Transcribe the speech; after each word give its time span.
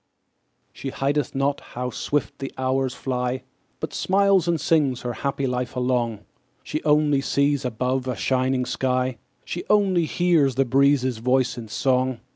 She 0.73 0.89
heedeth 0.89 1.35
not 1.35 1.59
how 1.59 1.91
swift 1.91 2.39
the 2.39 2.51
hours 2.57 2.95
fly, 2.95 3.43
But 3.79 3.93
smiles 3.93 4.47
and 4.47 4.59
sings 4.59 5.01
her 5.01 5.13
happy 5.13 5.45
life 5.45 5.75
along; 5.75 6.21
She 6.63 6.83
only 6.83 7.21
sees 7.21 7.63
above 7.65 8.07
a 8.07 8.15
shining 8.15 8.65
sky; 8.65 9.19
She 9.45 9.63
only 9.69 10.05
hears 10.05 10.55
the 10.55 10.65
breezes' 10.65 11.19
voice 11.19 11.55
in 11.55 11.67
song. 11.67 12.19